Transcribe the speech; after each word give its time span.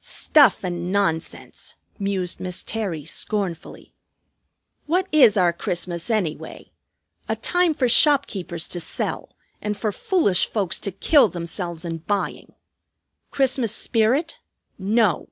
"Stuff 0.00 0.64
and 0.64 0.90
nonsense!" 0.90 1.74
mused 1.98 2.40
Miss 2.40 2.62
Terry 2.62 3.04
scornfully. 3.04 3.92
"What 4.86 5.06
is 5.12 5.36
our 5.36 5.52
Christmas, 5.52 6.08
anyway? 6.10 6.72
A 7.28 7.36
time 7.36 7.74
for 7.74 7.90
shopkeepers 7.90 8.66
to 8.68 8.80
sell 8.80 9.36
and 9.60 9.76
for 9.76 9.92
foolish 9.92 10.48
folks 10.48 10.78
to 10.78 10.92
kill 10.92 11.28
themselves 11.28 11.84
in 11.84 11.98
buying. 11.98 12.54
Christmas 13.30 13.74
spirit? 13.74 14.38
No! 14.78 15.28